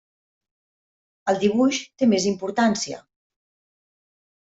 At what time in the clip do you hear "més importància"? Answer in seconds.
2.17-3.01